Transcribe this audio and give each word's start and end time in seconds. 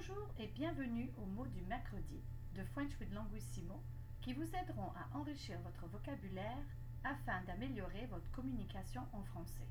Bonjour 0.00 0.30
et 0.38 0.46
bienvenue 0.46 1.10
aux 1.18 1.26
mots 1.26 1.46
du 1.48 1.60
mercredi 1.62 2.22
de 2.54 2.64
French 2.72 2.98
with 2.98 3.12
Languissimo 3.12 3.82
qui 4.22 4.32
vous 4.32 4.48
aideront 4.56 4.92
à 4.96 5.14
enrichir 5.14 5.60
votre 5.60 5.86
vocabulaire 5.88 6.64
afin 7.04 7.42
d'améliorer 7.42 8.06
votre 8.06 8.30
communication 8.30 9.02
en 9.12 9.22
français. 9.24 9.68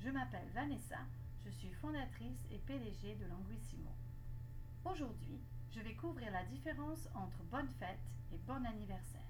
Je 0.00 0.10
m'appelle 0.10 0.48
Vanessa, 0.54 0.98
je 1.44 1.50
suis 1.50 1.72
fondatrice 1.74 2.40
et 2.50 2.58
PDG 2.58 3.14
de 3.14 3.26
Languissimo. 3.26 3.90
Aujourd'hui, 4.84 5.38
je 5.70 5.80
vais 5.80 5.94
couvrir 5.94 6.32
la 6.32 6.42
différence 6.46 7.08
entre 7.14 7.44
bonne 7.44 7.70
fête 7.78 8.10
et 8.32 8.38
bon 8.38 8.66
anniversaire. 8.66 9.22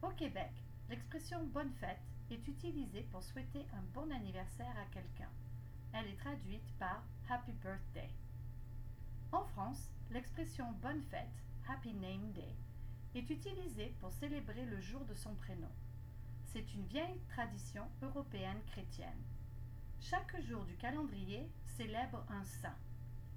Au 0.00 0.08
Québec, 0.12 0.52
l'expression 0.88 1.44
bonne 1.44 1.72
fête 1.74 2.00
est 2.30 2.48
utilisée 2.48 3.06
pour 3.12 3.22
souhaiter 3.22 3.66
un 3.74 3.82
bon 3.92 4.10
anniversaire 4.12 4.74
à 4.78 4.86
quelqu'un. 4.94 5.28
Elle 5.92 6.06
est 6.06 6.20
traduite 6.20 6.72
par 6.78 7.02
Happy 7.28 7.52
Birthday. 7.52 7.89
L'expression 10.12 10.72
bonne 10.82 11.02
fête, 11.02 11.44
Happy 11.68 11.94
Name 11.94 12.32
Day, 12.32 12.56
est 13.14 13.30
utilisée 13.30 13.94
pour 14.00 14.10
célébrer 14.10 14.64
le 14.64 14.80
jour 14.80 15.04
de 15.04 15.14
son 15.14 15.36
prénom. 15.36 15.70
C'est 16.52 16.74
une 16.74 16.84
vieille 16.86 17.20
tradition 17.28 17.86
européenne 18.02 18.60
chrétienne. 18.72 19.22
Chaque 20.00 20.40
jour 20.40 20.64
du 20.64 20.74
calendrier 20.76 21.48
célèbre 21.76 22.26
un 22.28 22.42
saint. 22.42 22.74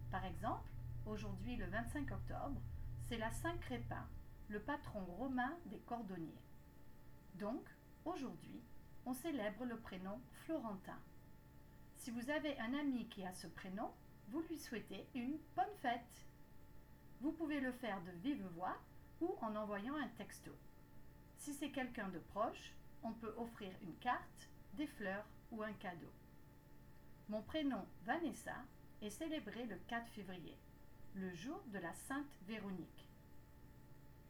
Par 0.09 0.25
exemple, 0.25 0.67
aujourd'hui 1.05 1.57
le 1.57 1.67
25 1.67 2.12
octobre, 2.12 2.59
c'est 3.07 3.20
la 3.20 3.29
Saint 3.29 3.57
Crépin, 3.57 4.07
le 4.48 4.59
patron 4.59 5.05
romain 5.05 5.55
des 5.67 5.79
cordonniers. 5.81 6.41
Donc, 7.35 7.70
aujourd'hui, 8.03 8.63
on 9.05 9.13
célèbre 9.13 9.65
le 9.65 9.77
prénom 9.77 10.20
Florentin. 10.45 10.99
Si 11.98 12.09
vous 12.09 12.31
avez 12.31 12.59
un 12.59 12.73
ami 12.73 13.07
qui 13.09 13.23
a 13.23 13.31
ce 13.31 13.45
prénom, 13.45 13.91
vous 14.29 14.41
lui 14.49 14.57
souhaitez 14.57 15.07
une 15.13 15.37
bonne 15.55 15.77
fête. 15.84 16.26
Pouvez 17.43 17.59
le 17.59 17.73
faire 17.73 18.02
de 18.03 18.11
vive 18.21 18.47
voix 18.55 18.77
ou 19.20 19.35
en 19.41 19.54
envoyant 19.57 19.98
un 19.98 20.07
texto. 20.18 20.54
Si 21.35 21.54
c'est 21.54 21.71
quelqu'un 21.71 22.07
de 22.07 22.20
proche, 22.20 22.73
on 23.04 23.12
peut 23.12 23.35
offrir 23.37 23.73
une 23.81 23.98
carte, 23.98 24.49
des 24.76 24.87
fleurs 24.87 25.26
ou 25.51 25.62
un 25.62 25.73
cadeau. 25.73 26.13
Mon 27.27 27.41
prénom 27.41 27.85
Vanessa 28.05 28.55
est 29.01 29.09
célébré 29.09 29.65
le 29.65 29.76
4 29.90 30.07
février, 30.12 30.57
le 31.15 31.34
jour 31.34 31.62
de 31.73 31.79
la 31.79 31.91
Sainte 31.91 32.34
Véronique. 32.48 33.09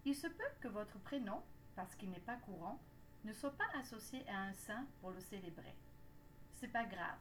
Il 0.06 0.16
se 0.16 0.26
peut 0.26 0.54
que 0.60 0.70
votre 0.70 0.98
prénom, 0.98 1.44
parce 1.76 1.94
qu'il 1.94 2.10
n'est 2.10 2.20
pas 2.20 2.38
courant, 2.38 2.82
ne 3.26 3.34
soit 3.34 3.56
pas 3.56 3.78
associé 3.80 4.28
à 4.28 4.42
un 4.42 4.54
saint 4.54 4.88
pour 5.02 5.12
le 5.12 5.20
célébrer. 5.20 5.76
C'est 6.54 6.68
pas 6.68 6.86
grave, 6.86 7.20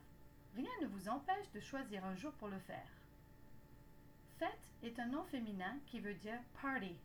Rien 0.54 0.70
ne 0.80 0.86
vous 0.86 1.10
empêche 1.10 1.50
de 1.52 1.60
choisir 1.60 2.02
un 2.06 2.16
jour 2.16 2.32
pour 2.32 2.48
le 2.48 2.58
faire. 2.60 3.01
Est 4.82 4.98
un 4.98 5.06
nom 5.06 5.22
féminin 5.24 5.78
qui 5.86 6.00
veut 6.00 6.14
dire 6.14 6.40
party. 6.60 6.96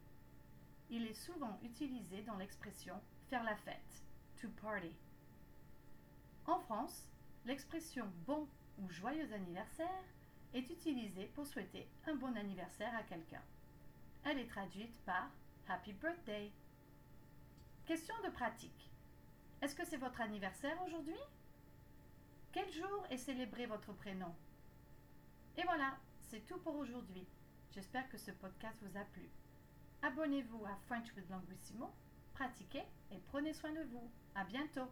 Il 0.89 1.05
est 1.05 1.13
souvent 1.13 1.59
utilisé 1.61 2.23
dans 2.23 2.37
l'expression 2.37 2.99
faire 3.29 3.43
la 3.43 3.55
fête, 3.55 4.03
to 4.41 4.49
party. 4.61 4.91
En 6.47 6.59
France, 6.59 7.07
l'expression 7.45 8.11
bon 8.25 8.47
ou 8.79 8.89
joyeux 8.89 9.31
anniversaire 9.31 10.03
est 10.55 10.69
utilisée 10.71 11.27
pour 11.35 11.45
souhaiter 11.45 11.87
un 12.07 12.15
bon 12.15 12.35
anniversaire 12.35 12.95
à 12.95 13.03
quelqu'un. 13.03 13.43
Elle 14.23 14.39
est 14.39 14.47
traduite 14.47 14.99
par 15.05 15.29
Happy 15.67 15.93
Birthday. 15.93 16.51
Question 17.85 18.15
de 18.25 18.29
pratique. 18.29 18.91
Est-ce 19.61 19.75
que 19.75 19.85
c'est 19.85 19.97
votre 19.97 20.21
anniversaire 20.21 20.81
aujourd'hui? 20.83 21.19
Quel 22.51 22.71
jour 22.71 23.05
est 23.11 23.17
célébré 23.17 23.67
votre 23.67 23.93
prénom? 23.93 24.33
Et 25.57 25.63
voilà, 25.63 25.97
c'est 26.21 26.45
tout 26.45 26.57
pour 26.59 26.75
aujourd'hui. 26.75 27.27
J'espère 27.71 28.09
que 28.09 28.17
ce 28.17 28.31
podcast 28.31 28.77
vous 28.81 28.97
a 28.97 29.03
plu. 29.03 29.29
Abonnez-vous 30.01 30.65
à 30.65 30.75
French 30.87 31.13
with 31.15 31.29
Languissimo, 31.29 31.91
pratiquez 32.33 32.83
et 33.11 33.19
prenez 33.27 33.53
soin 33.53 33.71
de 33.71 33.83
vous. 33.91 34.11
À 34.35 34.43
bientôt! 34.45 34.89